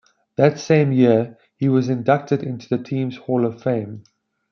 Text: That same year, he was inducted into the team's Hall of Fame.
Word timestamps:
That 0.35 0.59
same 0.59 0.91
year, 0.91 1.37
he 1.57 1.69
was 1.69 1.87
inducted 1.87 2.41
into 2.41 2.67
the 2.67 2.83
team's 2.83 3.17
Hall 3.17 3.45
of 3.45 3.61
Fame. 3.61 4.03